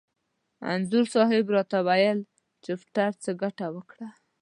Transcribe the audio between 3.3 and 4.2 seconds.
ګټه وکړه؟